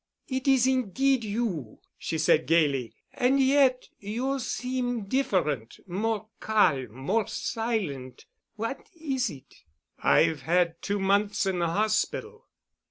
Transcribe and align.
"It 0.27 0.47
is 0.47 0.65
indeed 0.65 1.23
you," 1.23 1.77
she 1.95 2.17
said 2.17 2.47
gayly, 2.47 2.91
"and 3.13 3.39
yet 3.39 3.87
you 3.99 4.39
seem 4.39 5.03
different—more 5.03 6.27
calm, 6.39 6.91
more 6.91 7.27
silent. 7.27 8.25
What 8.55 8.89
is 8.99 9.29
it?" 9.29 9.53
"I've 10.01 10.41
had 10.41 10.81
two 10.81 10.97
months 10.97 11.45
in 11.45 11.59
the 11.59 11.67
hospital." 11.67 12.47